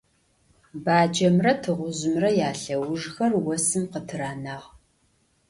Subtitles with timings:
[0.83, 4.57] Bacemre tığuzjımre yalheujjxer vosım khıtıranağ.